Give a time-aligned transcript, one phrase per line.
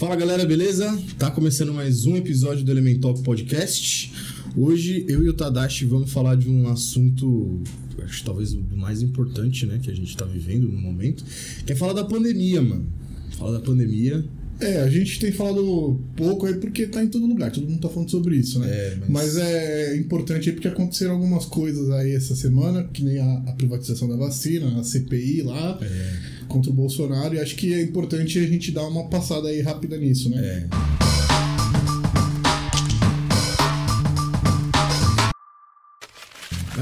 [0.00, 0.98] Fala galera, beleza?
[1.18, 4.10] Tá começando mais um episódio do Elementalk Podcast.
[4.56, 7.60] Hoje eu e o Tadashi vamos falar de um assunto,
[8.02, 11.22] acho talvez o mais importante, né, que a gente tá vivendo no momento,
[11.66, 12.86] que é falar da pandemia, mano.
[13.36, 14.24] Falar da pandemia.
[14.58, 17.88] É, a gente tem falado pouco aí porque tá em todo lugar, todo mundo tá
[17.90, 18.68] falando sobre isso, né?
[18.70, 19.36] É, mas- mas...
[19.36, 24.08] é importante aí porque aconteceram algumas coisas aí essa semana, que nem a, a privatização
[24.08, 26.39] da vacina, a CPI lá, É.
[26.50, 29.96] contra o Bolsonaro, e acho que é importante a gente dar uma passada aí rápida
[29.96, 30.38] nisso, né?
[30.44, 30.68] É.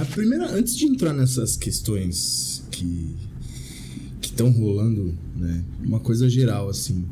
[0.00, 3.14] A primeira, antes de entrar nessas questões que
[4.20, 5.64] que estão rolando, né?
[5.84, 7.04] Uma coisa geral assim.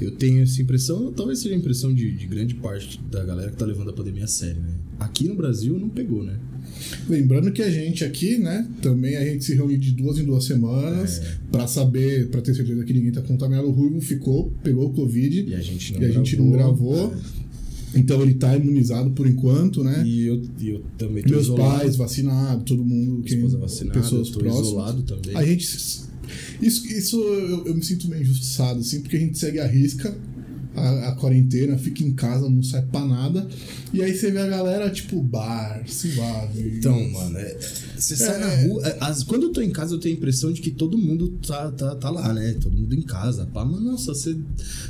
[0.00, 3.56] Eu tenho essa impressão, talvez seja a impressão de, de grande parte da galera que
[3.58, 4.74] tá levando a pandemia a sério, né?
[4.98, 6.40] Aqui no Brasil não pegou, né?
[7.08, 10.44] Lembrando que a gente aqui, né, também a gente se reúne de duas em duas
[10.44, 11.36] semanas É.
[11.52, 13.66] pra saber, pra ter certeza que ninguém tá contaminado.
[13.68, 17.12] O Ruivo ficou, pegou o Covid E a gente não a gente não gravou.
[17.36, 17.40] é.
[17.92, 20.04] Então ele tá imunizado por enquanto, né?
[20.06, 21.78] E eu, eu também tô Meus isolado.
[21.80, 24.66] pais vacinados, todo mundo, quem, vacinada, pessoas próximas.
[24.68, 25.34] isolado também.
[25.36, 25.64] A gente.
[26.62, 30.16] Isso, isso eu, eu me sinto meio injustiçado, assim, porque a gente segue a risca
[30.74, 33.46] a, a quarentena, fica em casa, não sai pra nada.
[33.92, 36.76] E aí você vê a galera, tipo, bar, suave.
[36.78, 37.58] Então, mano, é-
[37.96, 38.38] você sai É.
[38.38, 38.86] na rua.
[38.86, 41.28] é, as- quando eu tô em casa, eu tenho a impressão de que todo mundo
[41.46, 42.54] tá, tá, tá lá, né?
[42.60, 43.46] Todo mundo em casa.
[43.52, 44.36] Pá, mas nossa, você,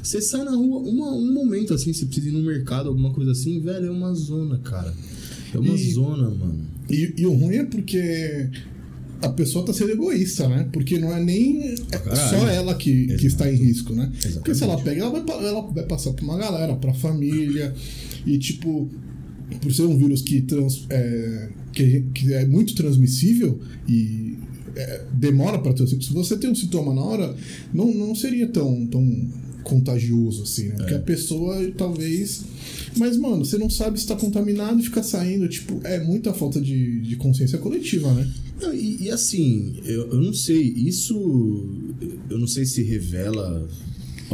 [0.02, 3.32] você sai na rua uma, um momento assim, você precisa ir no mercado, alguma coisa
[3.32, 4.94] assim, velho, é uma zona, cara.
[5.52, 6.66] É uma E- zona, mano.
[6.88, 8.48] E, e o ruim é porque
[9.22, 10.68] a pessoa tá sendo egoísta, né?
[10.72, 14.10] Porque não é nem é só ela que, que está em risco, né?
[14.34, 14.82] Porque se ela Exatamente.
[14.84, 17.74] pega, ela vai, ela vai passar pra uma galera, pra família.
[18.26, 18.88] E tipo,
[19.60, 24.38] por ser um vírus que, trans, é, que, que é muito transmissível e
[24.74, 25.86] é, demora pra ter.
[25.86, 27.34] Se você tem um sintoma na hora,
[27.72, 29.02] não, não seria tão, tão
[29.62, 30.74] contagioso assim, né?
[30.74, 30.76] É.
[30.78, 32.44] Porque a pessoa talvez.
[32.96, 35.48] Mas, mano, você não sabe se tá contaminado e fica saindo.
[35.48, 38.30] Tipo, é muita falta de, de consciência coletiva, né?
[38.60, 41.14] Não, e, e assim, eu, eu não sei, isso.
[42.28, 43.68] Eu não sei se revela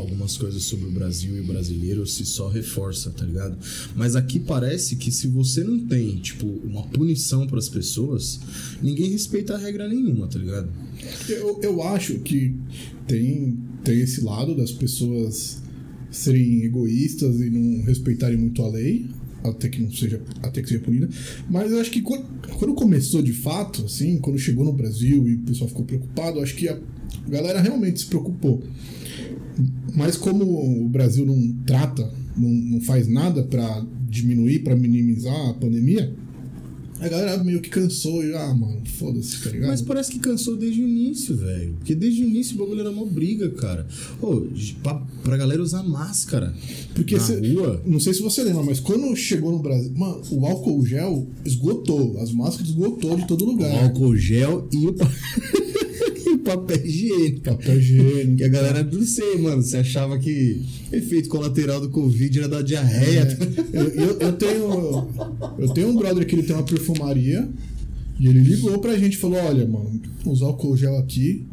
[0.00, 3.56] algumas coisas sobre o Brasil e o brasileiro se só reforça, tá ligado?
[3.95, 8.41] Mas aqui parece que se você não tem, tipo, uma punição para as pessoas,
[8.83, 10.69] ninguém respeita a regra nenhuma, tá ligado?
[11.29, 12.55] Eu, eu acho que
[13.06, 13.56] tem,
[13.87, 15.63] tem esse lado das pessoas
[16.11, 19.07] serem egoístas e não respeitarem muito a lei,
[19.45, 21.09] até que não seja, até que seja punida.
[21.49, 22.25] Mas eu acho que quando,
[22.59, 26.57] quando começou de fato, assim, quando chegou no Brasil e o pessoal ficou preocupado, acho
[26.57, 26.81] que a
[27.29, 28.61] galera realmente se preocupou.
[29.95, 30.45] Mas como
[30.85, 36.13] o Brasil não trata, não, não faz nada pra diminuir, pra minimizar a pandemia,
[37.01, 39.69] a galera meio que cansou e, ah, mano, foda-se, tá ligado?
[39.69, 41.75] Mas parece que cansou desde o início, velho.
[41.75, 43.87] Porque desde o início o bagulho era uma briga, cara.
[44.21, 44.43] Ô,
[44.83, 46.55] pra, pra galera usar máscara
[46.95, 47.83] Porque na cê- rua.
[47.87, 52.19] Não sei se você lembra, mas quando chegou no Brasil, mano, o álcool gel esgotou,
[52.21, 53.85] as máscaras esgotou de todo lugar.
[53.85, 54.95] Álcool gel o, e o
[56.47, 57.41] papel higiênico.
[57.41, 58.37] Papel higiênico.
[58.37, 60.62] Que a galera, não sei, mano, você achava que
[60.93, 63.27] efeito colateral do Covid era da diarreia.
[63.73, 65.09] É, eu, eu, eu tenho
[65.59, 67.49] eu tenho um brother que ele tem uma perfumaria
[68.19, 71.47] e ele ligou pra gente e falou: Olha, mano, usar álcool gel aqui.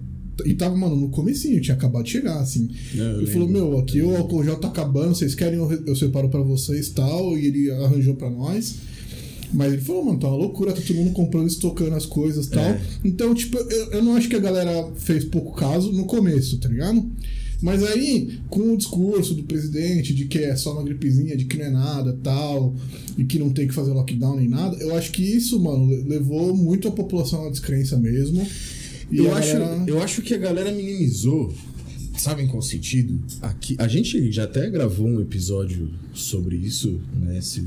[0.46, 2.68] E tava, mano, no comecinho, tinha acabado de chegar, assim.
[2.98, 6.28] É, ele falou, meu, aqui o álcool gel tá acabando, vocês querem, eu, eu separo
[6.28, 7.38] pra vocês e tal.
[7.38, 8.78] E ele arranjou pra nós.
[9.54, 12.50] Mas ele falou, mano, tá uma loucura, tá todo mundo comprando, estocando as coisas e
[12.50, 12.64] tal.
[12.64, 12.82] É.
[13.06, 16.68] Então, tipo, eu, eu não acho que a galera fez pouco caso no começo, tá
[16.68, 17.06] ligado?
[17.62, 21.56] Mas aí, com o discurso do presidente de que é só uma gripezinha, de que
[21.58, 22.76] não é nada tal,
[23.18, 26.04] e que não tem que fazer lockdown nem nada, eu acho que isso, mano, le-
[26.04, 28.46] levou muito a população à descrença mesmo.
[29.10, 31.54] E Eu acho, galera- eu acho que a galera minimizou.
[32.18, 33.20] Sabe em qual sentido?
[33.42, 37.40] Aqui, a gente já até gravou um episódio sobre isso, né?
[37.42, 37.66] Se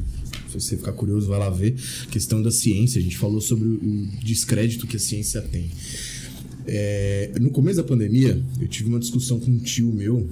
[0.60, 1.74] você ficar curioso, vai lá ver.
[2.10, 2.98] Questão da ciência.
[2.98, 5.70] A gente falou sobre o descrédito que a ciência tem.
[6.66, 10.28] É, no começo da pandemia, eu tive uma discussão com um tio meu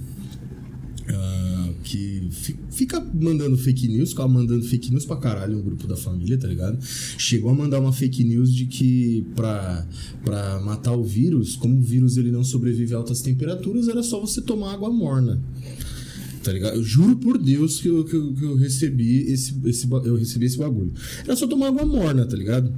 [1.09, 5.87] ah, que fi- fica mandando fake news, ficava mandando fake news pra caralho no grupo
[5.87, 6.79] da família, tá ligado?
[7.19, 9.87] Chegou a mandar uma fake news de que pra,
[10.25, 14.19] pra matar o vírus, como o vírus ele não sobrevive a altas temperaturas, era só
[14.21, 15.41] você tomar água morna.
[16.45, 16.77] Tá ligado?
[16.77, 20.45] Eu juro por Deus que eu, que eu, que eu recebi esse, esse, eu recebi
[20.45, 20.93] esse bagulho.
[21.25, 22.71] Era só tomar água morna, tá ligado?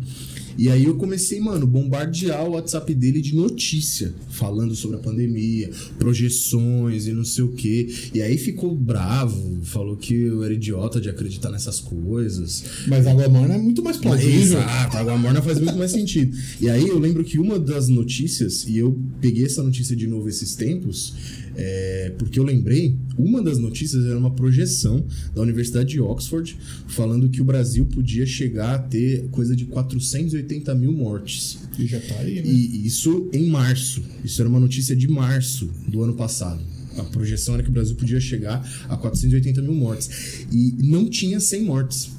[0.59, 5.71] E aí eu comecei, mano, bombardear o WhatsApp dele de notícia, falando sobre a pandemia,
[5.99, 7.89] projeções e não sei o quê.
[8.15, 12.65] E aí ficou bravo, falou que eu era idiota de acreditar nessas coisas.
[12.87, 14.59] Mas água morna é muito mais plausível.
[14.59, 16.35] Exato, água morna faz muito mais sentido.
[16.59, 20.27] E aí eu lembro que uma das notícias, e eu peguei essa notícia de novo
[20.27, 21.15] esses tempos,
[21.59, 25.05] É, porque eu lembrei, uma das notícias era uma projeção
[25.35, 26.57] da Universidade de Oxford
[26.87, 31.59] falando que o Brasil podia chegar a ter coisa de 480 mil mortes.
[31.79, 32.43] E já tá aí, né?
[32.47, 34.03] E isso em março.
[34.23, 36.63] Isso era uma notícia de março do ano passado.
[36.99, 40.47] A projeção era que o Brasil podia chegar a 480 mil mortes.
[40.53, 42.11] E não tinha 100 mortes.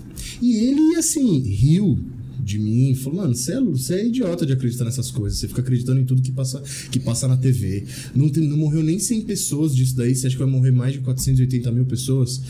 [0.41, 1.97] E ele, assim, riu
[2.47, 5.37] de mim, falou, mano, você é, você é idiota de acreditar nessas coisas.
[5.37, 7.83] Você fica acreditando em tudo que passa, que passa na TV.
[8.15, 10.15] Não, tem, não morreu nem 100 pessoas disso daí.
[10.15, 12.41] Você acha que vai morrer mais de 480 mil pessoas?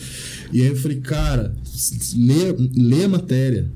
[0.52, 1.52] E aí eu falei, cara,
[2.16, 3.70] lê, lê a matéria.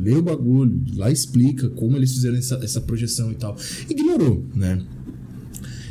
[0.00, 3.56] Lê o bagulho, lá explica como eles fizeram essa, essa projeção e tal.
[3.88, 4.80] Ignorou, né?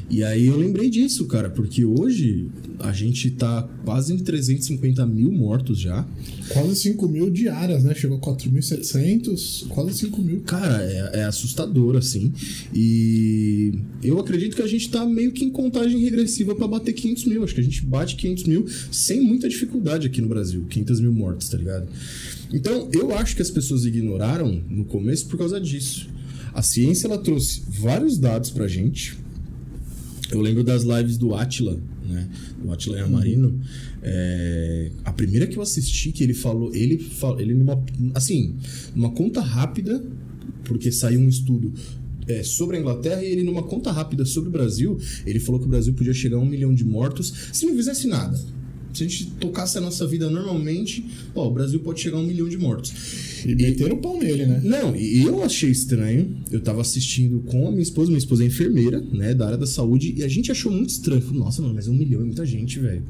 [0.09, 2.49] E aí eu lembrei disso, cara, porque hoje
[2.79, 6.07] a gente tá quase em 350 mil mortos já.
[6.49, 7.93] Quase 5 mil diárias, né?
[7.95, 10.41] Chegou a 4.700, quase 5 mil.
[10.41, 12.31] Cara, é, é assustador, assim.
[12.73, 17.25] E eu acredito que a gente tá meio que em contagem regressiva para bater 500
[17.25, 17.43] mil.
[17.43, 20.65] Acho que a gente bate 500 mil sem muita dificuldade aqui no Brasil.
[20.69, 21.87] 500 mil mortos, tá ligado?
[22.53, 26.07] Então, eu acho que as pessoas ignoraram no começo por causa disso.
[26.53, 29.17] A ciência, ela trouxe vários dados pra gente
[30.31, 32.29] eu lembro das lives do Atila, né?
[32.61, 33.49] Do Atila Yamarino.
[33.49, 33.61] Uhum.
[34.01, 37.05] É, a primeira que eu assisti, que ele falou, ele,
[37.39, 37.83] ele numa,
[38.15, 38.55] assim,
[38.95, 40.03] numa conta rápida,
[40.63, 41.73] porque saiu um estudo
[42.27, 45.65] é, sobre a Inglaterra e ele, numa conta rápida sobre o Brasil, ele falou que
[45.65, 48.37] o Brasil podia chegar a um milhão de mortos se não fizesse nada.
[48.97, 51.05] Se a gente tocasse a nossa vida normalmente,
[51.35, 52.91] ó, o Brasil pode chegar a um milhão de mortos.
[53.45, 54.59] E meteram o pau nele, né?
[54.63, 56.35] Não, e eu achei estranho.
[56.49, 59.67] Eu tava assistindo com a minha esposa, minha esposa é enfermeira, né, da área da
[59.67, 61.21] saúde, e a gente achou muito estranho.
[61.21, 63.03] Falei, nossa, mano, mas um milhão é muita gente, velho.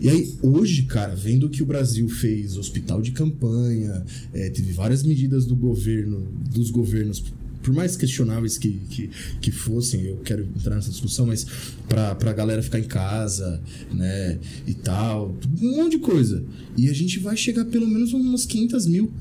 [0.00, 4.02] E aí, hoje, cara, vendo que o Brasil fez hospital de campanha,
[4.32, 7.22] é, teve várias medidas do governo, dos governos
[7.62, 9.10] por mais questionáveis que, que,
[9.40, 11.46] que fossem, eu quero entrar nessa discussão, mas
[11.88, 13.60] pra, pra galera ficar em casa,
[13.92, 16.44] né, e tal, um monte de coisa.
[16.76, 19.12] E a gente vai chegar pelo menos umas 500 mil.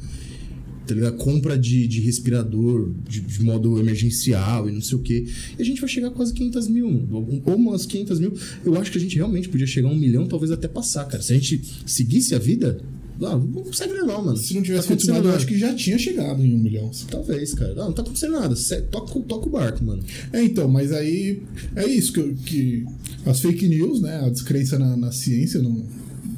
[0.87, 1.17] Tá ligado?
[1.17, 5.23] Compra de, de respirador de, de, modo emergencial e não sei o quê.
[5.55, 7.07] E a gente vai chegar quase 500 mil.
[7.45, 8.33] Ou umas 500 mil.
[8.65, 11.21] Eu acho que a gente realmente podia chegar a um milhão, talvez até passar, cara.
[11.21, 12.81] Se a gente seguisse a vida,
[13.19, 14.37] não, não consegue não, mano.
[14.37, 16.89] Se não tivesse tá continuado, eu acho que já tinha chegado em um milhão.
[17.09, 17.75] Talvez, cara.
[17.75, 18.55] Não, não tá acontecendo nada.
[18.89, 20.01] Toca, toca o barco, mano.
[20.31, 21.41] É, então, mas aí
[21.75, 22.85] é isso que, que
[23.25, 24.21] as fake news, né?
[24.25, 25.61] A descrença na, na ciência,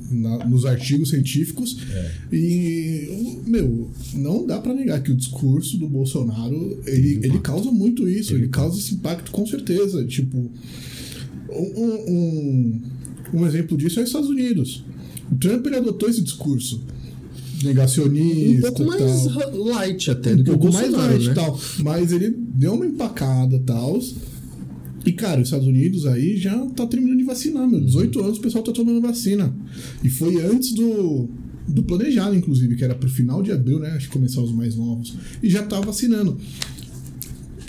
[0.09, 1.77] na, nos artigos científicos.
[1.91, 2.11] É.
[2.35, 8.09] E, meu, não dá para negar que o discurso do Bolsonaro ele, ele causa muito
[8.09, 10.03] isso, ele, ele causa esse impacto com certeza.
[10.05, 10.49] Tipo,
[11.47, 12.81] um, um,
[13.35, 14.83] um exemplo disso é os Estados Unidos.
[15.31, 16.83] O Trump ele adotou esse discurso
[17.63, 18.69] negacionista.
[18.69, 19.57] Um pouco mais tal.
[19.57, 21.33] light até um do que pouco o mais light né?
[21.33, 21.59] tal.
[21.79, 23.99] Mas ele deu uma empacada tal.
[25.05, 27.81] E, cara, os Estados Unidos aí já tá terminando de vacinar, meu.
[27.81, 29.53] 18 anos o pessoal tá tomando vacina.
[30.03, 31.27] E foi antes do,
[31.67, 33.89] do planejado, inclusive, que era pro final de abril, né?
[33.91, 35.15] Acho que começar os mais novos.
[35.41, 36.37] E já tá vacinando.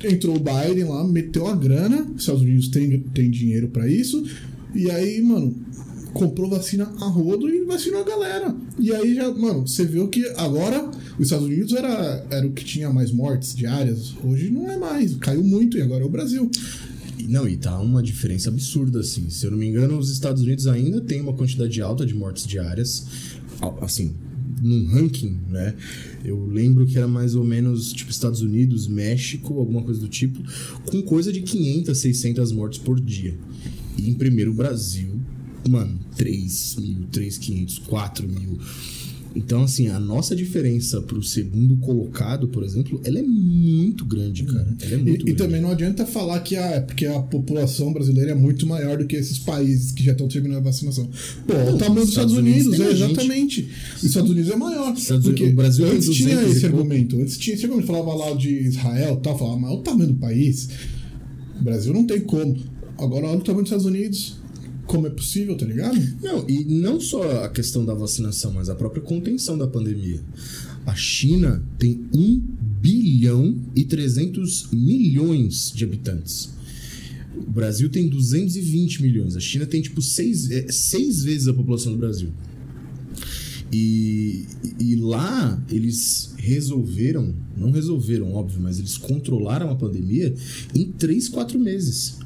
[0.04, 2.06] Entrou o Biden lá, meteu a grana.
[2.14, 4.22] Os Estados Unidos tem, tem dinheiro para isso.
[4.74, 5.54] E aí, mano,
[6.12, 8.54] comprou vacina a rodo e vacinou a galera.
[8.78, 12.64] E aí já, mano, você viu que agora os Estados Unidos era, era o que
[12.64, 14.14] tinha mais mortes diárias.
[14.22, 16.50] Hoje não é mais, caiu muito e agora é o Brasil.
[17.28, 19.30] Não, e tá uma diferença absurda, assim.
[19.30, 22.46] Se eu não me engano, os Estados Unidos ainda tem uma quantidade alta de mortes
[22.46, 23.06] diárias.
[23.80, 24.14] Assim,
[24.60, 25.74] num ranking, né?
[26.24, 30.40] Eu lembro que era mais ou menos tipo Estados Unidos, México, alguma coisa do tipo,
[30.86, 33.36] com coisa de 500, 600 mortes por dia.
[33.96, 35.20] E em primeiro Brasil,
[35.68, 38.58] mano, 3 mil, 3,500, 4 mil.
[39.34, 44.76] Então, assim, a nossa diferença pro segundo colocado, por exemplo, ela é muito grande, cara.
[44.82, 45.30] Ela é muito e, grande.
[45.30, 49.06] e também não adianta falar que é porque a população brasileira é muito maior do
[49.06, 51.08] que esses países que já estão terminando a vacinação.
[51.46, 53.68] Pô, não, o tamanho dos Estados, Unidos, Unidos é exatamente.
[53.96, 54.94] Os Estados Unidos é maior.
[54.94, 57.20] Estados porque o Brasil antes tinha esse argumento.
[57.20, 57.86] Antes tinha esse argumento.
[57.86, 60.68] Falava lá de Israel tal, falava, mas o tamanho do país.
[61.58, 62.56] O Brasil não tem como.
[62.98, 64.41] Agora olha o tamanho dos Estados Unidos
[64.92, 65.98] como é possível, tá ligado?
[66.20, 70.20] Não, e não só a questão da vacinação, mas a própria contenção da pandemia.
[70.84, 72.40] A China tem 1
[72.78, 76.50] bilhão e 300 milhões de habitantes.
[77.34, 79.34] O Brasil tem 220 milhões.
[79.34, 82.28] A China tem, tipo, seis, é, seis vezes a população do Brasil.
[83.72, 84.44] E,
[84.78, 90.34] e lá eles resolveram, não resolveram, óbvio, mas eles controlaram a pandemia
[90.74, 92.18] em 3, 4 meses.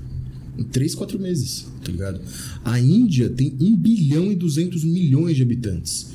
[0.59, 2.21] Em 3, 4 meses, tá ligado?
[2.65, 6.09] A Índia tem 1 bilhão e 200 milhões de habitantes.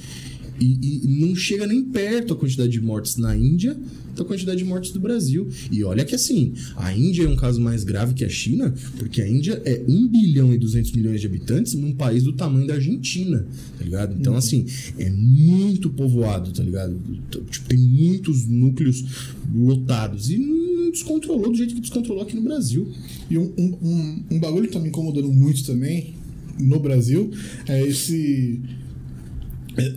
[0.60, 3.76] E, e não chega nem perto a quantidade de mortes na Índia
[4.16, 5.48] da quantidade de mortes do Brasil.
[5.72, 9.22] E olha que assim, a Índia é um caso mais grave que a China, porque
[9.22, 12.76] a Índia é 1 bilhão e 200 milhões de habitantes num país do tamanho da
[12.76, 13.46] Argentina,
[13.78, 14.16] tá ligado?
[14.20, 14.66] Então, assim,
[14.98, 17.00] é muito povoado, tá ligado?
[17.50, 19.04] Tipo, tem muitos núcleos
[19.54, 20.30] lotados.
[20.30, 20.38] E
[20.92, 22.88] descontrolou do jeito que descontrolou aqui no Brasil.
[23.30, 26.14] E um, um, um, um bagulho que tá me incomodando muito também
[26.60, 27.32] no Brasil
[27.68, 28.62] é esse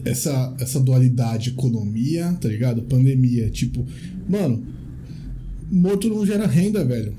[0.04, 2.82] essa, essa dualidade economia, tá ligado?
[2.82, 3.84] Pandemia, tipo,
[4.28, 4.64] mano,
[5.70, 7.14] morto não gera renda, velho.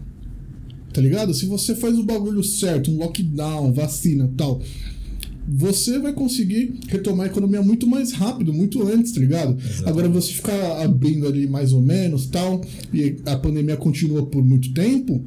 [0.94, 1.34] Tá ligado?
[1.34, 4.62] Se você faz o bagulho certo, um lockdown, vacina tal,
[5.48, 9.58] você vai conseguir retomar a economia muito mais rápido, muito antes, tá ligado?
[9.58, 9.90] Exatamente.
[9.90, 12.62] Agora você ficar abrindo ali mais ou menos tal,
[12.94, 15.24] e a pandemia continua por muito tempo,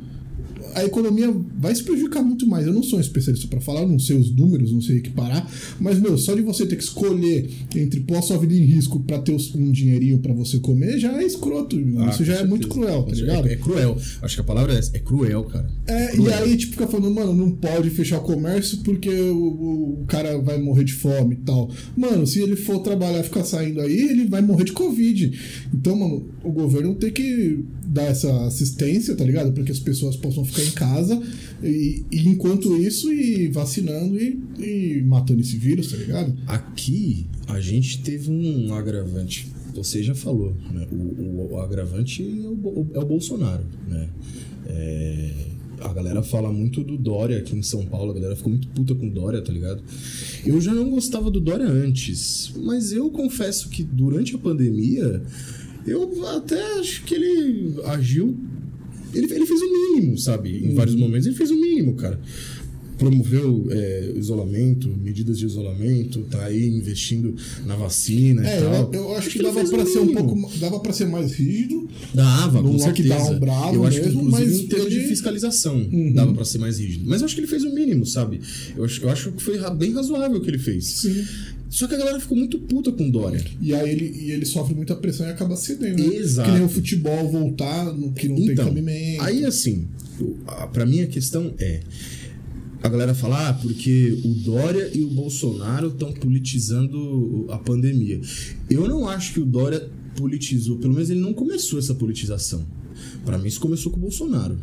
[0.75, 2.67] a economia vai se prejudicar muito mais.
[2.67, 5.49] Eu não sou um especialista para falar, não sei os números, não sei equiparar,
[5.81, 9.01] mas, meu, só de você ter que escolher entre pôr a sua vida em risco
[9.01, 11.77] para ter um dinheirinho para você comer, já é escroto.
[11.99, 12.41] Ah, Isso já certeza.
[12.41, 13.49] é muito cruel, tá ligado?
[13.49, 13.97] É, é, cruel.
[14.23, 14.97] Acho que a palavra é essa.
[14.97, 15.71] É cruel, cara.
[15.87, 16.31] É, cruel.
[16.31, 20.39] e aí, tipo, fica falando, mano, não pode fechar o comércio porque o, o cara
[20.39, 21.71] vai morrer de fome e tal.
[21.97, 25.39] Mano, se ele for trabalhar e ficar saindo aí, ele vai morrer de Covid.
[25.73, 29.53] Então, mano, o governo tem que dar essa assistência, tá ligado?
[29.53, 31.21] Para que as pessoas possam ficar em casa
[31.63, 36.37] e, e enquanto isso e vacinando e, e, matando esse vírus, tá ligado?
[36.47, 39.49] Aqui a gente teve um agravante.
[39.75, 40.87] Você já falou, né?
[40.91, 44.09] O, o, o agravante é o, é o, Bolsonaro, né?
[44.67, 45.31] É,
[45.81, 48.95] a galera fala muito do Dória aqui em São Paulo, a galera ficou muito puta
[48.95, 49.83] com o Dória, tá ligado?
[50.45, 55.23] Eu já não gostava do Dória antes, mas eu confesso que durante a pandemia
[55.87, 58.37] eu até acho que ele agiu.
[59.15, 60.65] Ele, ele fez o mínimo, sabe?
[60.65, 60.75] Em uhum.
[60.75, 62.21] vários momentos ele fez o mínimo, cara.
[62.99, 68.93] Promoveu é, isolamento, medidas de isolamento, tá aí investindo na vacina é, e tal.
[68.93, 70.59] Eu, eu acho, acho que, que dava para ser um pouco.
[70.59, 71.89] Dava para ser mais rígido.
[72.13, 73.35] Dava, com certeza.
[73.35, 75.01] bravo eu acho mesmo, que, mas em termos ele...
[75.03, 76.13] de fiscalização, uhum.
[76.13, 77.05] dava para ser mais rígido.
[77.07, 78.41] Mas eu acho que ele fez o mínimo, sabe?
[78.77, 80.85] Eu acho, eu acho que foi bem razoável o que ele fez.
[80.87, 81.25] Sim.
[81.71, 83.45] Só que a galera ficou muito puta com o Dória.
[83.61, 86.03] E aí ele, e ele sofre muita pressão e acaba cedendo.
[86.03, 86.17] Né?
[86.17, 86.49] Exato.
[86.51, 89.23] Que nem o futebol voltar, no, que não então, tem cabimento.
[89.23, 89.87] Aí assim,
[90.73, 91.81] para mim a questão é.
[92.81, 98.21] A galera fala, ah, porque o Dória e o Bolsonaro estão politizando a pandemia.
[98.71, 102.65] Eu não acho que o Dória politizou, pelo menos ele não começou essa politização.
[103.25, 104.59] Para mim, isso começou com o Bolsonaro.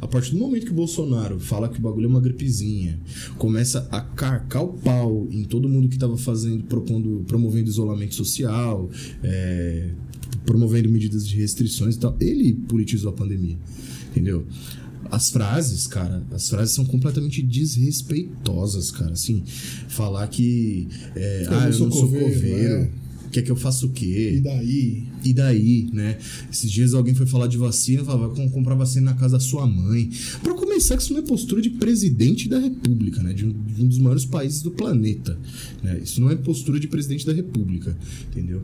[0.00, 3.00] A partir do momento que o Bolsonaro fala que o bagulho é uma gripezinha,
[3.38, 8.90] começa a carcar o pau em todo mundo que estava fazendo, propondo, promovendo isolamento social,
[9.22, 9.90] é,
[10.44, 13.56] promovendo medidas de restrições e tal, ele politizou a pandemia.
[14.10, 14.46] Entendeu?
[15.10, 19.12] As frases, cara, as frases são completamente desrespeitosas, cara.
[19.12, 19.42] Assim,
[19.88, 20.88] falar que.
[21.14, 22.80] É, ah, eu não sou coveiro.
[22.80, 22.90] Né?
[23.30, 24.34] Quer que eu faça o quê?
[24.36, 25.04] E daí?
[25.24, 26.18] E daí, né?
[26.50, 29.66] Esses dias alguém foi falar de vacina, falava, vai comprar vacina na casa da sua
[29.66, 30.10] mãe.
[30.42, 33.32] Para começar, que isso não é postura de presidente da república, né?
[33.32, 35.38] De um, de um dos maiores países do planeta.
[35.82, 36.00] Né?
[36.02, 37.96] Isso não é postura de presidente da república,
[38.30, 38.62] entendeu?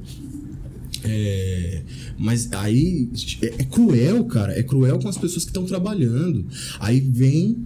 [1.05, 1.83] É,
[2.19, 3.09] mas aí
[3.43, 4.59] é, é, cruel, cara.
[4.59, 6.45] É cruel com as pessoas que estão trabalhando.
[6.81, 7.57] Aí vem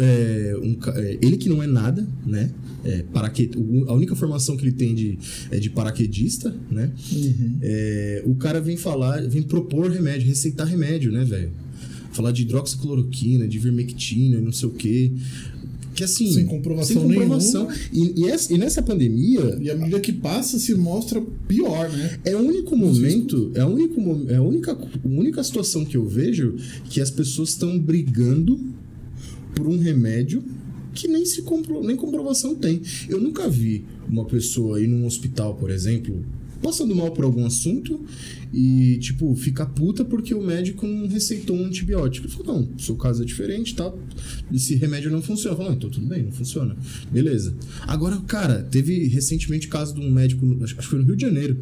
[0.00, 2.50] é, um, é, ele que não é nada, né?
[2.84, 3.56] É, paraqued...
[3.86, 5.18] A única formação que ele tem de,
[5.50, 6.90] é de paraquedista, né?
[7.12, 7.58] Uhum.
[7.62, 11.50] É, o cara vem falar, vem propor remédio, receitar remédio, né, velho?
[12.12, 15.12] Falar de hidroxicloroquina, de vermectina, não sei o quê.
[15.94, 16.32] Que assim.
[16.32, 17.68] Sem comprovação, sem comprovação.
[17.68, 18.14] nenhuma.
[18.16, 19.58] E, e, essa, e, nessa pandemia.
[19.60, 22.18] E a medida que passa se mostra pior, né?
[22.24, 23.52] É o único momento.
[23.54, 26.56] É, o único, é a única, a única situação que eu vejo
[26.88, 28.58] que as pessoas estão brigando
[29.54, 30.42] por um remédio
[30.94, 32.82] que nem se compro, nem comprovação tem.
[33.08, 36.22] Eu nunca vi uma pessoa ir num hospital, por exemplo,
[36.62, 38.00] passando mal por algum assunto
[38.52, 42.26] e, tipo, ficar puta porque o médico não receitou um antibiótico.
[42.26, 43.92] Eu falo, não, seu caso é diferente, tá?
[44.52, 45.54] Esse remédio não funciona.
[45.54, 46.76] Eu falo, não, então tudo bem, não funciona.
[47.10, 47.56] Beleza.
[47.82, 51.58] Agora, cara, teve recentemente caso de um médico, acho que foi no Rio de Janeiro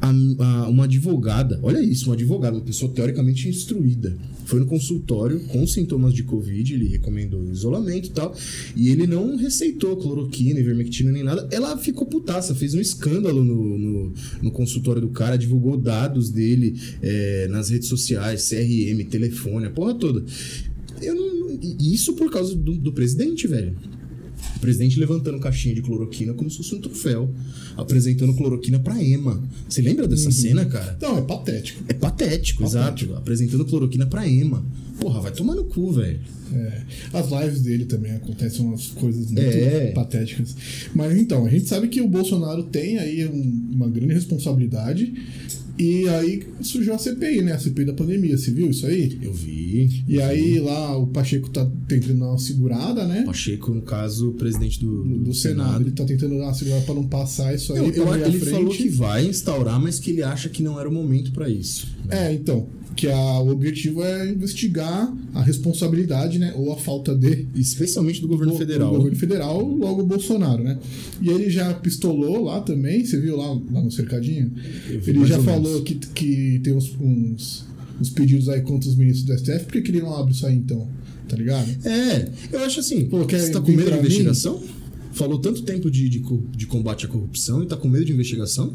[0.00, 5.40] a, a, uma advogada, olha isso, uma advogada, uma pessoa teoricamente instruída, foi no consultório
[5.48, 8.34] com sintomas de Covid, ele recomendou isolamento e tal,
[8.74, 11.46] e ele não receitou cloroquina, ivermectina nem nada.
[11.50, 14.12] Ela ficou putaça, fez um escândalo no, no,
[14.42, 19.94] no consultório do cara, divulgou dados dele é, nas redes sociais, CRM, telefone, a porra
[19.94, 20.24] toda.
[21.02, 23.76] Eu não, isso por causa do, do presidente, velho.
[24.58, 27.32] O presidente levantando caixinha de cloroquina como se fosse um troféu,
[27.76, 29.40] apresentando cloroquina pra Ema.
[29.68, 30.32] Você lembra dessa uhum.
[30.32, 30.98] cena, cara?
[31.00, 31.84] Não, é patético.
[31.88, 33.14] É patético, patético, exato.
[33.14, 34.64] Apresentando cloroquina pra Ema,
[35.00, 36.18] Porra, vai tomar no cu, velho.
[36.52, 39.92] É, as lives dele também acontecem umas coisas muito É.
[39.92, 40.56] patéticas.
[40.92, 45.14] Mas então, a gente sabe que o Bolsonaro tem aí um- uma grande responsabilidade.
[45.78, 47.52] E aí surgiu a CPI, né?
[47.52, 49.16] A CPI da pandemia, você viu isso aí?
[49.22, 50.02] Eu vi.
[50.08, 53.22] E aí lá o Pacheco tá tentando dar uma segurada, né?
[53.24, 55.82] Pacheco, no caso, presidente do, Do, do Senado.
[55.84, 57.78] Ele tá tentando dar uma segurada pra não passar isso aí.
[57.78, 58.50] Eu, eu- à ele frente.
[58.50, 61.86] falou que vai instaurar, mas que ele acha que não era o momento pra isso.
[62.06, 62.28] né?
[62.28, 62.66] É, então.
[62.96, 66.52] Que a- o objetivo é investigar a responsabilidade, né?
[66.56, 68.90] Ou a falta de Especialmente do governo do- federal.
[68.90, 70.78] do governo federal, logo Bolsonaro, né?
[71.22, 74.50] E ele já pistolou lá também, você viu lá, lá no cercadinho?
[75.06, 75.80] Ele já ou falou menos.
[75.82, 77.64] que, que tem uns, uns,
[78.00, 80.56] uns pedidos aí contra os ministros do STF, por que, ele não abre isso aí
[80.56, 80.88] então?
[81.28, 81.68] Tá ligado?
[81.86, 83.04] É, eu acho assim.
[83.06, 84.06] Pô, quer você tá com medo de pra mim?
[84.06, 84.60] investigação?
[85.12, 86.22] Falou tanto tempo de, de,
[86.56, 88.74] de combate à corrupção e tá com medo de investigação?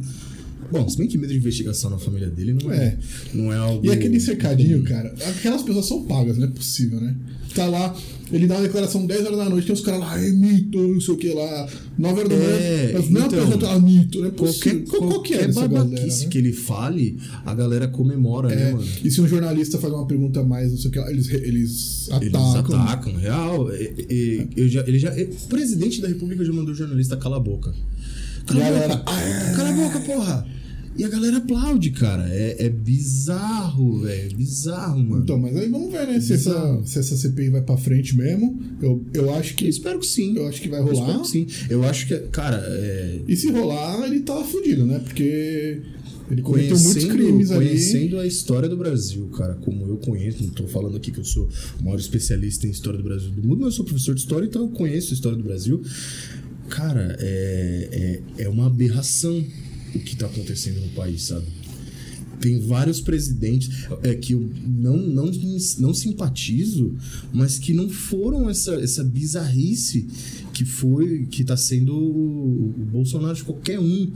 [0.74, 2.98] Bom, se bem que medo de investigação na família dele não é, É.
[3.34, 3.86] não é algo.
[3.86, 7.16] E aquele cercadinho, cara, aquelas pessoas são pagas, não é possível, né?
[7.54, 7.96] Tá lá,
[8.32, 11.00] ele dá uma declaração 10 horas da noite, tem os caras lá, é mito, não
[11.00, 14.20] sei o que lá, 9 horas da manhã, É, mas não então, apresenta lá mito,
[14.22, 14.84] não é possível.
[14.90, 16.30] Qual, qual que é babaquice né?
[16.32, 18.84] que ele fale, a galera comemora, né, É, mano?
[19.04, 21.30] e se um jornalista faz uma pergunta a mais, não sei o que lá, eles,
[21.30, 22.26] eles atacam.
[22.26, 23.72] Eles atacam, real.
[23.72, 27.38] E- e- eu já, ele já, o presidente da República já mandou o jornalista calar
[27.38, 27.72] a boca.
[28.48, 29.04] Cala a boca!
[29.06, 30.48] "Ah, é." Cala a boca, porra!
[30.98, 32.28] E a galera aplaude, cara.
[32.30, 34.38] É, é bizarro, velho.
[34.38, 35.24] Bizarro, mano.
[35.24, 36.20] Então, mas aí vamos ver, né?
[36.20, 38.60] Se essa, se essa CPI vai pra frente mesmo.
[38.82, 39.66] Eu, eu acho que.
[39.66, 40.36] eu espero que sim.
[40.38, 41.22] Eu acho que vai Eu espero rolar.
[41.22, 41.48] que sim.
[41.70, 45.00] Eu acho que, cara, é, E se rolar, ele tá fudido, né?
[45.00, 45.82] Porque
[46.32, 47.66] ele cometeu muitos conhecendo, crimes ali.
[47.68, 51.26] conhecendo a história do Brasil, cara, como eu conheço, não tô falando aqui que eu
[51.26, 54.22] sou o maior especialista em história do Brasil do mundo, mas eu sou professor de
[54.22, 55.82] história, então eu conheço a história do Brasil.
[56.70, 59.44] Cara, é, é, é uma aberração
[59.96, 61.46] o que tá acontecendo no país, sabe?
[62.40, 63.70] Tem vários presidentes
[64.02, 65.32] é, que eu não, não,
[65.80, 66.94] não simpatizo,
[67.32, 70.08] mas que não foram essa, essa bizarrice
[70.54, 74.12] que foi, que tá sendo o, o Bolsonaro de qualquer um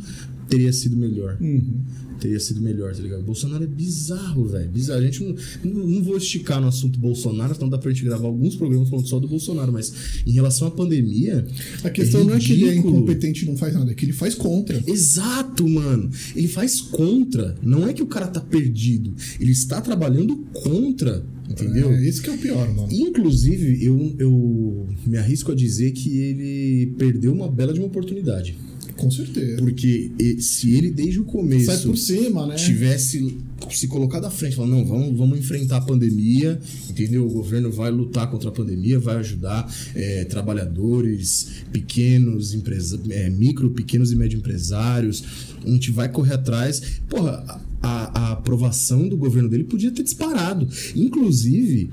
[0.47, 1.81] teria sido melhor Uhum.
[2.19, 3.23] teria sido melhor, tá ligado?
[3.23, 4.69] Bolsonaro é bizarro, velho.
[4.71, 4.99] Bizarro.
[4.99, 8.27] A gente não, não, não vou esticar no assunto Bolsonaro, então dá pra gente gravar
[8.27, 9.93] alguns programas falando só do Bolsonaro, mas
[10.25, 11.45] em relação à pandemia.
[11.83, 14.13] A questão não é que ele é incompetente e não faz nada, é que ele
[14.13, 14.83] faz contra.
[14.87, 16.09] Exato, mano.
[16.35, 17.55] Ele faz contra.
[17.61, 19.13] Não é que o cara tá perdido.
[19.39, 21.23] Ele está trabalhando contra.
[21.49, 21.91] Entendeu?
[21.91, 22.89] É, esse que é o pior, mano.
[22.91, 28.57] Inclusive, eu, eu me arrisco a dizer que ele perdeu uma bela de uma oportunidade.
[28.97, 29.57] Com certeza.
[29.57, 32.55] Porque se ele desde o começo Sai por cima, né?
[32.55, 33.37] tivesse
[33.71, 37.25] se colocado à frente, falando, não, vamos, vamos enfrentar a pandemia, entendeu?
[37.25, 43.71] O governo vai lutar contra a pandemia, vai ajudar é, trabalhadores, pequenos, empresa, é, micro,
[43.71, 45.23] pequenos e médio empresários,
[45.65, 47.01] a gente vai correr atrás.
[47.09, 50.67] Porra, a, a aprovação do governo dele podia ter disparado.
[50.95, 51.89] Inclusive,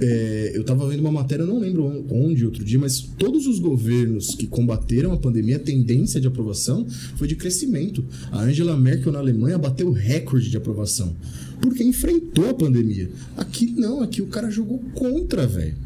[0.00, 3.58] é, eu tava vendo uma matéria, não lembro on- onde outro dia, mas todos os
[3.58, 8.04] governos que combateram a pandemia, a tendência de aprovação foi de crescimento.
[8.32, 11.14] A Angela Merkel na Alemanha bateu recorde de aprovação.
[11.60, 13.10] Porque enfrentou a pandemia.
[13.36, 15.76] Aqui não, aqui o cara jogou contra, velho.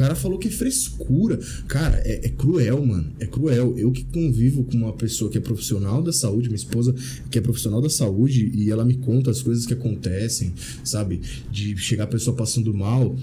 [0.00, 1.38] Cara falou que é frescura.
[1.68, 3.12] Cara, é, é cruel, mano.
[3.20, 3.76] É cruel.
[3.76, 6.94] Eu que convivo com uma pessoa que é profissional da saúde, minha esposa
[7.30, 11.20] que é profissional da saúde, e ela me conta as coisas que acontecem, sabe?
[11.52, 13.14] De chegar a pessoa passando mal.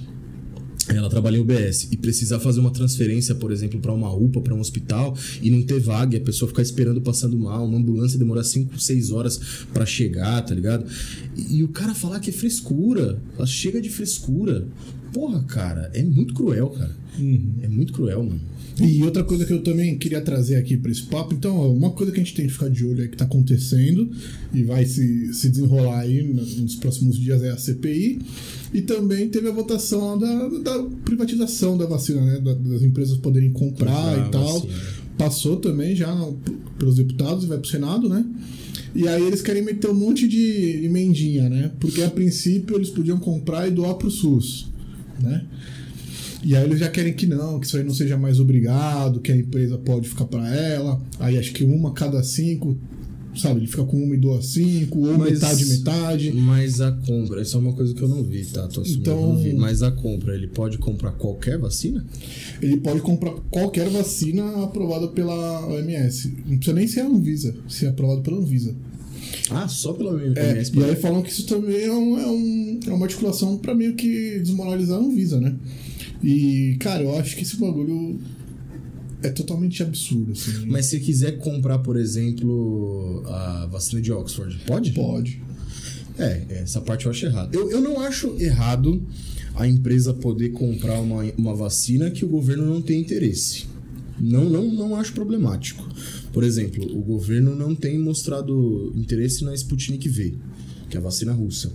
[0.87, 4.53] Ela trabalha em UBS e precisar fazer uma transferência, por exemplo, para uma UPA, para
[4.53, 8.19] um hospital e não ter vaga, e a pessoa ficar esperando passando mal, uma ambulância
[8.19, 9.39] demorar 5, 6 horas
[9.73, 10.85] para chegar, tá ligado?
[11.35, 14.67] E, e o cara falar que é frescura, ela chega de frescura.
[15.13, 16.95] Porra, cara, é muito cruel, cara.
[17.63, 18.39] É muito cruel, mano.
[18.79, 21.89] E outra coisa que eu também queria trazer aqui para esse papo, então, ó, uma
[21.89, 24.07] coisa que a gente tem que ficar de olho aí que tá acontecendo
[24.53, 28.19] e vai se, se desenrolar aí no- nos próximos dias é a CPI.
[28.71, 32.39] E também teve a votação lá da, da privatização da vacina, né?
[32.39, 34.59] da- das empresas poderem comprar Comprar a e tal.
[34.61, 34.73] vacina.
[35.17, 36.13] Passou também já
[36.77, 38.23] pelos deputados e vai pro Senado, né?
[38.93, 41.71] E aí eles querem meter um monte de emendinha, né?
[41.79, 44.67] Porque a princípio eles podiam comprar e doar pro SUS,
[45.21, 45.45] né?
[46.43, 49.31] E aí eles já querem que não, que isso aí não seja mais obrigado, que
[49.31, 51.01] a empresa pode ficar para ela.
[51.19, 52.77] Aí acho que uma a cada cinco,
[53.35, 53.59] sabe?
[53.61, 56.31] Ele fica com uma e doa cinco, ou Mas- metade, metade.
[56.33, 58.67] Mas a compra, isso é uma coisa que eu não vi, tá?
[58.67, 59.53] Tô assumindo Então- não vi.
[59.55, 62.05] Mas a compra, ele pode comprar qualquer vacina?
[62.61, 66.33] Ele pode comprar qualquer vacina aprovada pela OMS.
[66.45, 68.75] Não precisa nem ser a Anvisa, ser aprovado pela Anvisa.
[69.51, 70.71] Ah, só pela É, OMS?
[70.77, 73.95] e aí falam que isso também é, um- é um- é uma articulação para meio
[73.95, 75.55] que desmoralizar a Anvisa, né?
[76.23, 78.19] E, cara, eu acho que esse bagulho
[79.23, 80.65] é totalmente absurdo, assim.
[80.67, 84.91] Mas se quiser comprar, por exemplo, a vacina de Oxford, pode?
[84.91, 85.41] Pode.
[86.19, 87.53] É, essa parte eu acho errado.
[87.53, 89.01] Eu, eu não acho errado
[89.55, 93.65] a empresa poder comprar uma, uma vacina que o governo não tem interesse.
[94.19, 95.87] Não, não, não acho problemático.
[96.37, 100.35] Por exemplo, o governo não tem mostrado interesse na Sputnik V,
[100.87, 101.73] que é a vacina russa.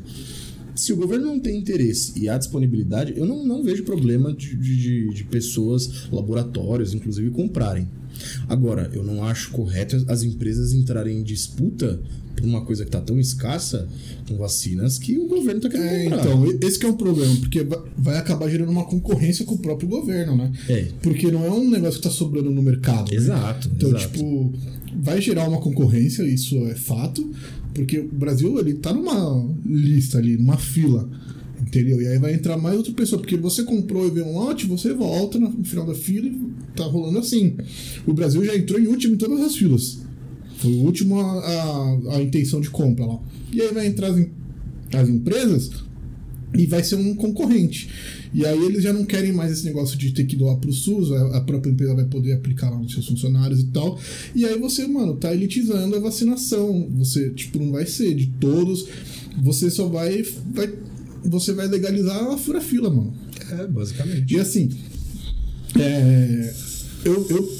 [0.72, 4.54] Se o governo não tem interesse e há disponibilidade, eu não, não vejo problema de,
[4.54, 7.88] de, de pessoas, laboratórios, inclusive, comprarem.
[8.48, 12.00] Agora, eu não acho correto as empresas entrarem em disputa
[12.34, 13.86] por uma coisa que está tão escassa
[14.26, 16.20] com vacinas que o governo está querendo É, comprar.
[16.20, 19.58] então, esse que é um problema, porque va- vai acabar gerando uma concorrência com o
[19.58, 20.50] próprio governo, né?
[20.68, 20.88] É.
[21.02, 23.10] Porque não é um negócio que tá sobrando no mercado.
[23.10, 23.16] né?
[23.18, 24.08] Exato, Então, exato.
[24.14, 24.52] tipo,
[25.02, 27.30] vai gerar uma concorrência, isso é fato,
[27.74, 31.08] porque o Brasil, ele tá numa lista ali, numa fila,
[31.60, 32.00] entendeu?
[32.00, 34.92] E aí vai entrar mais outra pessoa, porque você comprou e veio um lote, você
[34.94, 37.56] volta no final da fila e tá rolando assim.
[38.06, 40.00] O Brasil já entrou em último em todas as filas.
[40.56, 43.18] Foi o último a, a, a intenção de compra lá.
[43.52, 44.26] E aí vai entrar as,
[44.94, 45.70] as empresas
[46.54, 47.88] e vai ser um concorrente.
[48.34, 51.10] E aí eles já não querem mais esse negócio de ter que doar pro SUS,
[51.12, 53.98] a a própria empresa vai poder aplicar lá nos seus funcionários e tal.
[54.34, 56.88] E aí você, mano, tá elitizando a vacinação.
[56.96, 58.86] Você, tipo, não vai ser de todos.
[59.42, 60.22] Você só vai.
[60.52, 60.72] vai
[61.24, 63.14] você vai legalizar a fura-fila, mano.
[63.50, 64.34] É, basicamente.
[64.34, 64.70] E assim,
[65.78, 66.54] é,
[67.04, 67.52] eu, eu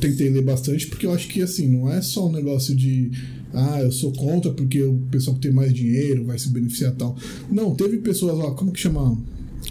[0.00, 3.10] tentei ler bastante porque eu acho que assim, não é só um negócio de
[3.52, 7.16] ah, eu sou contra porque o pessoal que tem mais dinheiro vai se beneficiar tal.
[7.50, 9.16] Não, teve pessoas lá, como que chama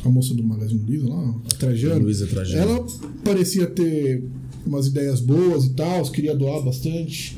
[0.04, 1.36] a moça do Magazine Luiza lá?
[1.46, 2.04] A Trajano.
[2.04, 2.62] Luísa Trajano.
[2.62, 2.88] Ela
[3.24, 4.24] parecia ter
[4.66, 7.38] umas ideias boas e tal, queria doar bastante.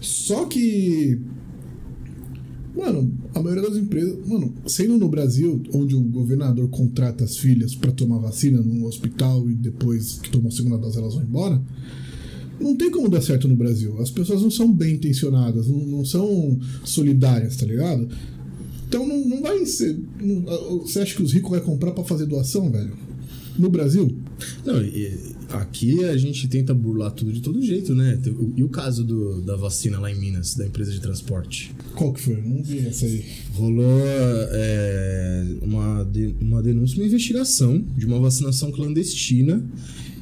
[0.00, 1.20] Só que
[2.74, 4.16] Mano, a maioria das empresas.
[4.26, 9.48] Mano, sendo no Brasil, onde o governador contrata as filhas pra tomar vacina num hospital
[9.50, 11.60] e depois que tomam a segunda dose elas vão embora.
[12.60, 13.98] Não tem como dar certo no Brasil.
[14.00, 18.08] As pessoas não são bem intencionadas, não, não são solidárias, tá ligado?
[18.88, 19.98] Então não, não vai ser.
[20.20, 22.92] não- você acha que os ricos vão comprar pra fazer doação, velho?
[23.58, 24.14] No Brasil?
[24.64, 24.76] Não,
[25.60, 28.18] aqui a gente tenta burlar tudo de todo jeito, né?
[28.56, 31.72] E o caso do- da vacina lá em Minas, da empresa de transporte?
[31.94, 32.36] Qual que foi?
[32.40, 33.24] Não vi essa aí.
[33.54, 39.64] Rolou é, uma, de- uma denúncia, uma investigação de uma vacinação clandestina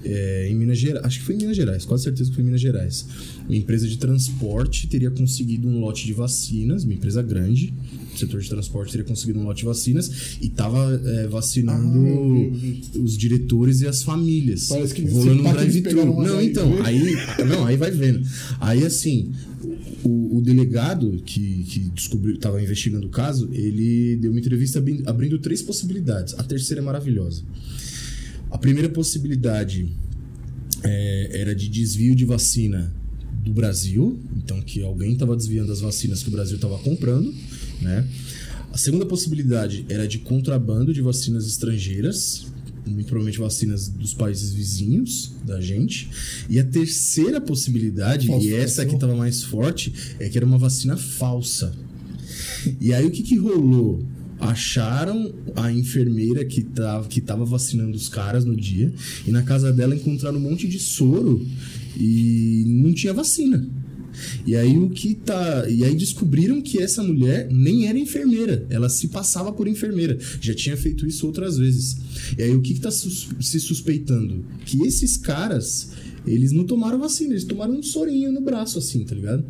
[0.04, 1.04] é, em Minas Gerais.
[1.04, 3.06] Acho que foi em Minas Gerais, quase certeza que foi em Minas Gerais.
[3.46, 7.72] Uma empresa de transporte teria conseguido um lote de vacinas, uma empresa grande,
[8.16, 11.98] setor de transporte teria conseguido um lote de vacinas e estava vacinando
[12.94, 14.66] Ah, os diretores e as famílias.
[14.66, 16.22] Parece que rolando um drive-thru.
[16.22, 17.14] Não, então, aí,
[17.48, 18.20] não, aí vai vendo.
[18.60, 19.30] Aí assim,
[20.02, 25.02] o, o delegado que, que descobriu, estava investigando o caso, ele deu uma entrevista abri-
[25.06, 26.34] abrindo três possibilidades.
[26.38, 27.42] A terceira é maravilhosa.
[28.50, 29.88] A primeira possibilidade
[30.82, 32.92] é, era de desvio de vacina
[33.44, 37.34] do Brasil, então que alguém estava desviando as vacinas que o Brasil estava comprando,
[37.80, 38.06] né?
[38.72, 42.46] A segunda possibilidade era de contrabando de vacinas estrangeiras,
[42.86, 46.08] muito provavelmente vacinas dos países vizinhos da gente.
[46.48, 50.96] E a terceira possibilidade, e essa aqui estava mais forte, é que era uma vacina
[50.96, 51.72] falsa.
[52.80, 54.04] E aí o que, que rolou?
[54.40, 58.92] Acharam a enfermeira que tava, que tava vacinando os caras no dia
[59.26, 61.46] e na casa dela encontraram um monte de soro
[61.96, 63.68] e não tinha vacina.
[64.46, 65.68] E aí o que tá.
[65.68, 70.18] E aí descobriram que essa mulher nem era enfermeira, ela se passava por enfermeira.
[70.40, 71.96] Já tinha feito isso outras vezes.
[72.37, 74.44] E aí o que, que tá sus- se suspeitando?
[74.64, 75.90] Que esses caras,
[76.26, 79.44] eles não tomaram vacina, eles tomaram um sorinho no braço, assim, tá ligado?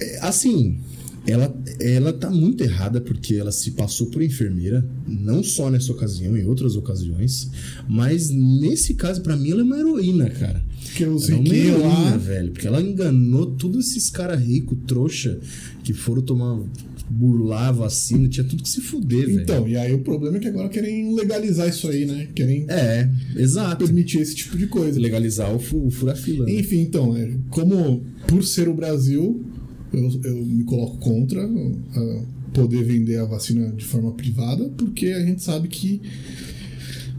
[0.00, 0.78] É, assim,
[1.26, 6.36] ela, ela tá muito errada porque ela se passou por enfermeira, não só nessa ocasião,
[6.36, 7.50] em outras ocasiões,
[7.88, 10.64] mas nesse caso, pra mim, ela é uma heroína, cara.
[10.84, 12.16] Porque os Ela é uma riquinhos heroína, lá.
[12.16, 15.38] velho, porque ela enganou todos esses caras ricos, trouxa,
[15.84, 16.62] que foram tomar,
[17.10, 19.40] burlar a vacina, tinha tudo que se fuder, velho.
[19.42, 22.28] Então, e aí o problema é que agora querem legalizar isso aí, né?
[22.34, 23.84] Querem É, exato.
[23.84, 24.98] permitir esse tipo de coisa.
[24.98, 26.46] Legalizar o, o fura-fila.
[26.46, 26.52] né?
[26.54, 29.44] Enfim, então, é, como por ser o Brasil,
[29.92, 32.22] eu, eu me coloco contra a
[32.52, 36.00] poder vender a vacina de forma privada, porque a gente sabe que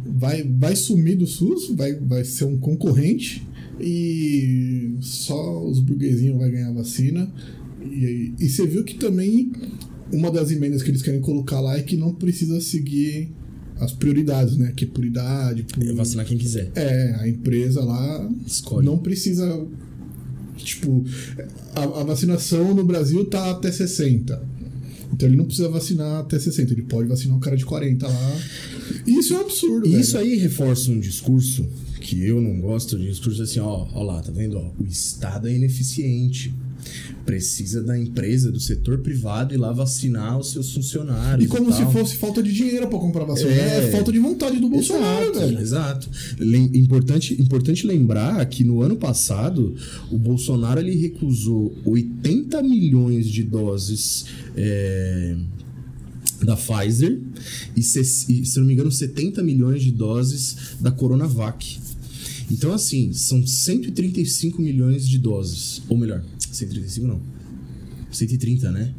[0.05, 3.47] vai, vai sumir do SUS, vai, vai ser um concorrente
[3.79, 7.31] e só os burguesinhos vai ganhar a vacina.
[7.81, 9.51] E, e você viu que também
[10.11, 13.31] uma das emendas que eles querem colocar lá é que não precisa seguir
[13.79, 14.73] as prioridades, né?
[14.75, 15.81] Que é por idade, por...
[15.81, 16.71] É vacinar quem quiser.
[16.75, 18.85] É, a empresa lá Escolhe.
[18.85, 19.65] não precisa.
[20.63, 21.03] Tipo,
[21.75, 24.41] a, a vacinação no Brasil tá até 60.
[25.11, 28.37] Então ele não precisa vacinar até 60, ele pode vacinar um cara de 40 lá.
[29.07, 30.01] Isso é um absurdo, E velho.
[30.01, 31.65] isso aí reforça um discurso
[31.99, 34.57] que eu não gosto de discurso assim, ó, ó lá, tá vendo?
[34.57, 36.53] Ó, o Estado é ineficiente.
[37.25, 41.45] Precisa da empresa, do setor privado ir lá vacinar os seus funcionários.
[41.45, 41.91] E como se tal.
[41.91, 43.51] fosse falta de dinheiro pra comprar vacina.
[43.51, 43.87] É.
[43.87, 45.59] É, falta de vontade do Bolsonaro, exato, velho.
[45.59, 46.09] Exato.
[46.39, 49.75] Lem- importante, importante lembrar que no ano passado
[50.11, 55.35] o Bolsonaro ele recusou 80 milhões de doses é,
[56.43, 57.19] da Pfizer
[57.75, 61.77] e, se, e, se não me engano, 70 milhões de doses da Coronavac.
[62.51, 65.81] Então, assim, são 135 milhões de doses.
[65.87, 66.23] Ou melhor,
[66.55, 67.21] 135 não.
[68.11, 68.93] 130, né?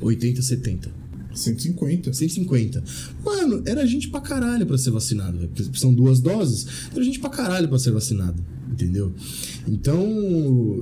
[0.00, 1.02] 80, 70.
[1.34, 2.12] 150.
[2.12, 2.84] 150.
[3.24, 5.50] Mano, era gente pra caralho pra ser vacinado, velho.
[5.54, 8.44] Porque São duas doses, era gente pra caralho pra ser vacinado.
[8.70, 9.12] Entendeu?
[9.68, 10.08] Então,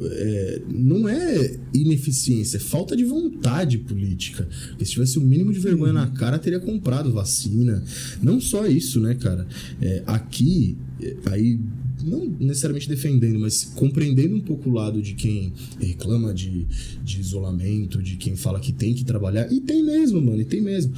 [0.05, 4.49] é, não é ineficiência, é falta de vontade política.
[4.69, 7.83] Porque se tivesse o mínimo de vergonha na cara, teria comprado vacina.
[8.23, 9.47] Não só isso, né, cara?
[9.83, 11.59] É, aqui, é, aí
[12.05, 16.67] não necessariamente defendendo, mas compreendendo um pouco o lado de quem reclama de,
[17.05, 19.51] de isolamento, de quem fala que tem que trabalhar.
[19.53, 20.93] E tem mesmo, mano, e tem mesmo.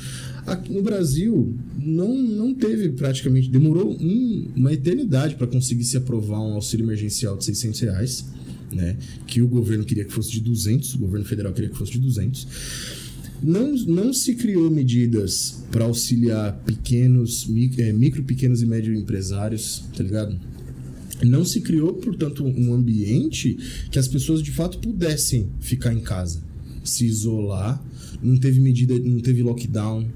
[0.46, 3.48] Aqui no Brasil, não, não teve praticamente.
[3.48, 8.24] Demorou um- uma eternidade para conseguir se aprovar um auxílio emergencial de 600 reais.
[8.72, 11.92] Né, que o governo queria que fosse de 200, o governo federal queria que fosse
[11.92, 12.46] de 200.
[13.42, 20.02] Não, não se criou medidas para auxiliar pequenos, eh, micro, pequenos e médios empresários, tá
[20.02, 20.40] ligado?
[21.24, 23.56] Não se criou, portanto, um ambiente
[23.90, 26.42] que as pessoas de fato pudessem ficar em casa,
[26.84, 27.82] se isolar.
[28.22, 30.06] Não teve medida, não teve lockdown.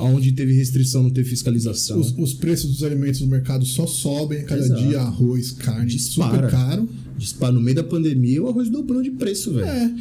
[0.00, 1.98] Onde teve restrição, não teve fiscalização.
[1.98, 4.80] Os, os preços dos alimentos no mercado só sobem a cada Exato.
[4.82, 6.34] dia, arroz, carne, Dispara.
[6.36, 6.88] super caro.
[7.16, 9.66] Dispara- No meio da pandemia, o arroz dobrou de preço, velho.
[9.66, 9.94] É.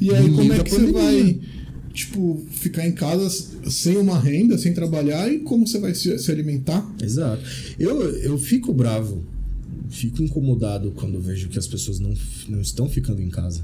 [0.00, 1.40] E aí, No como é que você vai,
[1.92, 3.28] tipo, ficar em casa
[3.68, 6.88] sem uma renda, sem trabalhar e como você vai se, se alimentar?
[7.02, 7.42] Exato.
[7.76, 9.24] Eu, eu fico bravo,
[9.90, 12.14] fico incomodado quando vejo que as pessoas não,
[12.48, 13.62] não estão ficando em casa.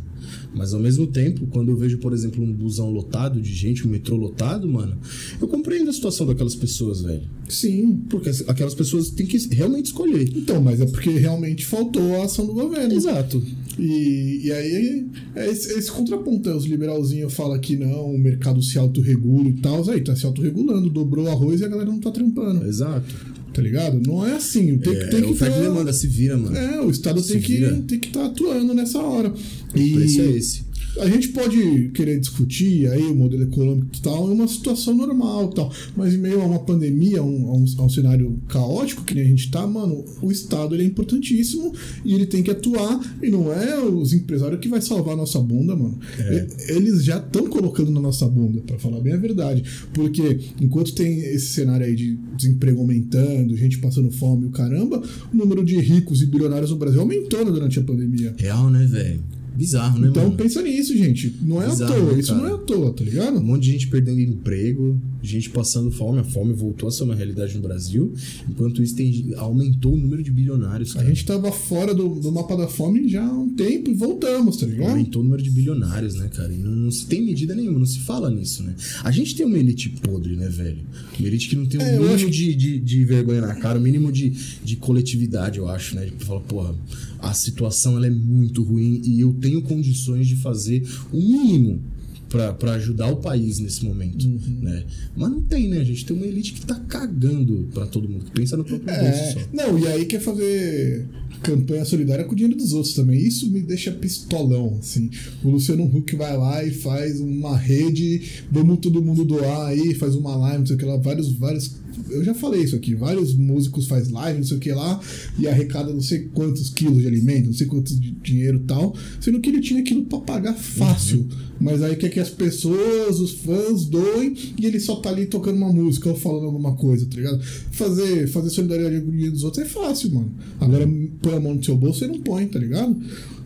[0.55, 3.91] Mas ao mesmo tempo, quando eu vejo, por exemplo, um busão lotado de gente, um
[3.91, 4.99] metrô lotado, mano,
[5.41, 7.23] eu compreendo a situação daquelas pessoas, velho.
[7.49, 8.03] Sim.
[8.11, 10.29] Porque as- aquelas pessoas têm que realmente escolher.
[10.37, 12.93] Então, mas é porque realmente faltou a ação do governo.
[12.93, 13.41] Exato.
[13.79, 16.49] E, e aí é esse, esse contraponto.
[16.49, 19.89] é, Os liberalzinhos falam que não, o mercado se autorregula e tal.
[19.91, 22.67] Aí tá se autorregulando, dobrou o arroz e a galera não tá trampando.
[22.67, 23.07] Exato.
[23.53, 24.01] Tá ligado?
[24.07, 24.77] Não é assim.
[24.79, 26.55] Tem, É, tem que oferta e ter- demanda, se vira, mano.
[26.57, 27.83] É, o Estado Se tem que vira.
[27.89, 29.31] tem que estar atuando nessa hora.
[29.31, 30.66] O preço é esse.
[31.01, 35.51] A gente pode querer discutir aí o modelo econômico e tal, é uma situação normal
[35.51, 38.41] e tal, mas em meio a uma pandemia, a um, a um, a um cenário
[38.49, 41.73] caótico que nem a gente tá, mano, o Estado ele é importantíssimo
[42.05, 45.39] e ele tem que atuar e não é os empresários que vai salvar a nossa
[45.41, 45.99] bunda, mano.
[46.19, 46.47] É.
[46.69, 51.19] Eles já estão colocando na nossa bunda, pra falar bem a verdade, porque enquanto tem
[51.21, 56.23] esse cenário aí de desemprego aumentando, gente passando fome o caramba, o número de ricos
[56.23, 58.35] e bilionários no Brasil aumentou né, durante a pandemia.
[58.39, 59.36] Real, né, velho?
[59.57, 60.37] Bizarro, né, Então mano?
[60.37, 61.35] pensa nisso, gente.
[61.43, 63.39] Não é Bizarro, à toa, né, isso não é à toa, tá ligado?
[63.39, 66.21] Um monte de gente perdendo emprego, gente passando fome.
[66.21, 68.13] A fome voltou a ser uma realidade no Brasil.
[68.49, 70.91] Enquanto isso, tem, aumentou o número de bilionários.
[70.93, 71.09] A Cara.
[71.09, 74.67] gente tava fora do, do mapa da fome já há um tempo e voltamos, tá
[74.67, 74.91] ligado?
[74.91, 76.53] Aumentou o número de bilionários, né, cara?
[76.53, 78.75] E não, não se tem medida nenhuma, não se fala nisso, né?
[79.03, 80.81] A gente tem uma elite podre, né, velho?
[81.19, 83.55] Uma elite que não tem o É, eu mínimo acho- de, de, de vergonha na
[83.55, 84.31] cara, o mínimo de,
[84.65, 86.05] de coletividade, eu acho, né?
[86.07, 86.75] Tipo, fala, porra,
[87.19, 90.83] a situação ela é muito ruim e eu tenho condições de fazer
[91.13, 91.81] o mínimo
[92.29, 94.59] pra ajudar o país nesse momento, Uhum.
[94.61, 94.85] né?
[95.17, 95.79] Mas não tem, né?
[95.79, 98.87] A gente tem uma elite que tá cagando pra todo mundo, que pensa no próprio
[98.95, 99.41] bolso É, só.
[99.53, 101.07] não, e aí quer fazer
[101.43, 103.19] campanha solidária com o dinheiro dos outros também.
[103.21, 105.09] Isso me deixa pistolão, assim.
[105.45, 110.15] O Luciano Huck vai lá e faz uma rede, vamos todo mundo doar aí, faz
[110.17, 111.77] uma live, não sei o que lá, vários, vários.
[112.11, 115.01] Eu já falei isso aqui, vários músicos faz live, não sei o que lá,
[115.39, 118.95] e arrecada não sei quantos quilos de alimento, não sei quantos de dinheiro e tal,
[119.21, 121.27] sendo que ele tinha aquilo pra pagar fácil.
[121.61, 125.57] Mas aí quer que as pessoas, os fãs, doem e ele só tá ali tocando
[125.57, 127.43] uma música ou falando alguma coisa, tá ligado?
[127.71, 130.33] Fazer, fazer solidariedade com o dinheiro dos outros é fácil, mano.
[130.61, 130.87] Agora
[131.23, 132.97] põe a mão no seu bolso e não põe, tá ligado?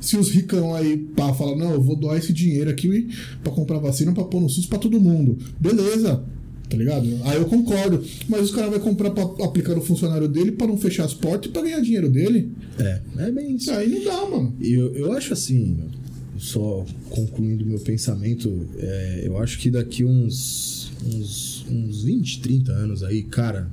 [0.01, 3.09] Se os ricão aí pá, falam, não, eu vou doar esse dinheiro aqui
[3.43, 5.39] pra comprar vacina pra pôr no SUS pra todo mundo.
[5.61, 6.25] Beleza.
[6.71, 7.05] Tá ligado?
[7.25, 8.03] Aí eu concordo.
[8.29, 11.51] Mas os caras vão comprar pra aplicar no funcionário dele pra não fechar as portas
[11.51, 12.53] e pra ganhar dinheiro dele.
[12.79, 13.73] É, é bem isso.
[13.73, 14.55] Aí não dá, mano.
[14.61, 15.79] E Eu, eu acho assim,
[16.39, 23.03] só concluindo meu pensamento, é, eu acho que daqui uns, uns, uns 20, 30 anos
[23.03, 23.69] aí, cara,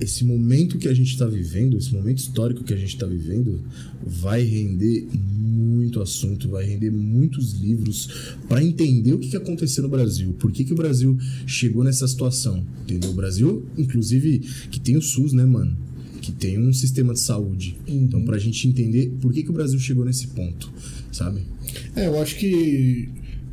[0.00, 3.62] esse momento que a gente está vivendo, esse momento histórico que a gente está vivendo,
[4.04, 8.08] vai render muito assunto, vai render muitos livros
[8.48, 12.06] para entender o que, que aconteceu no Brasil, por que, que o Brasil chegou nessa
[12.06, 13.10] situação, entendeu?
[13.10, 15.76] O Brasil, inclusive, que tem o SUS, né, mano?
[16.26, 17.76] que tem um sistema de saúde.
[17.86, 18.02] Uhum.
[18.02, 20.72] Então, pra gente entender por que, que o Brasil chegou nesse ponto,
[21.12, 21.42] sabe?
[21.94, 23.08] É, eu acho que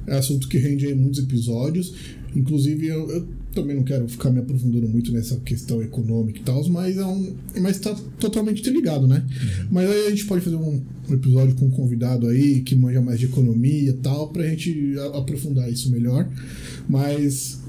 [0.07, 1.93] é assunto que rende muitos episódios.
[2.35, 6.67] Inclusive, eu, eu também não quero ficar me aprofundando muito nessa questão econômica e tal,
[6.69, 7.35] mas é um.
[7.61, 9.25] Mas tá totalmente interligado, né?
[9.71, 13.19] Mas aí a gente pode fazer um, episódio com um convidado aí que manja mais
[13.19, 16.27] de economia e tal, pra gente aprofundar isso melhor.
[16.89, 17.62] Mas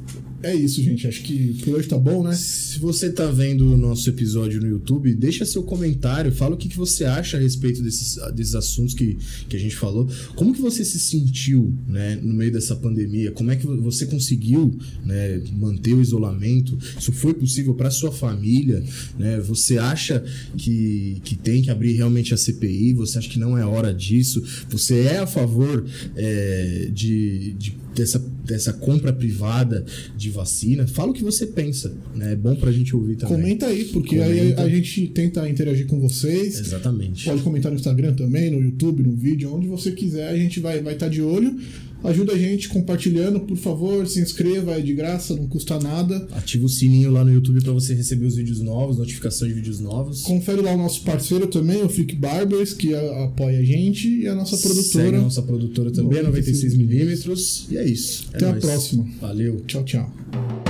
[0.44, 1.07] é isso, gente.
[1.07, 2.35] Acho que por hoje tá bom, né?
[2.35, 6.68] Se você tá vendo o nosso episódio no YouTube, deixa seu comentário, fala o que,
[6.68, 9.16] que você acha a respeito desses, desses assuntos que,
[9.48, 10.09] que a gente falou.
[10.35, 13.33] Como que você se sentiu né, no meio dessa pandemia?
[13.33, 16.78] Como é que você conseguiu né, manter o isolamento?
[16.98, 18.85] Isso foi possível para sua família?
[19.18, 19.40] Né?
[19.40, 20.22] Você acha
[20.57, 22.92] que, que tem que abrir realmente a CPI?
[22.94, 24.42] Você acha que não é hora disso?
[24.68, 29.85] Você é a favor é, de, de dessa, dessa compra privada
[30.16, 30.87] de vacina?
[30.87, 32.33] Fala o que você pensa, né?
[32.33, 33.37] É bom pra gente ouvir também.
[33.37, 34.62] Comenta aí, porque aí Comenta.
[34.62, 36.59] a, a gente tenta interagir com vocês.
[36.59, 37.25] Exatamente.
[37.25, 40.75] Pode comentar no Instagram também, no YouTube, no vídeo, onde você quiser, a gente vai
[40.75, 41.59] estar vai tá de olho.
[42.05, 46.29] Ajuda a gente compartilhando, por favor, se inscreva, é de graça, não custa nada.
[46.33, 49.81] Ativa o sininho lá no YouTube pra você receber os vídeos novos, notificação de vídeos
[49.81, 50.23] novos.
[50.23, 54.29] Confere lá o nosso parceiro também, o Freak Barbers, que a- apoia a gente, e
[54.29, 55.19] a nossa Segue produtora.
[55.19, 57.67] a nossa produtora também, 96mm.
[57.71, 58.27] E é isso.
[58.33, 58.64] É Até a nóis.
[58.64, 59.07] próxima.
[59.21, 59.62] Valeu.
[59.67, 60.63] Tchau, tchau.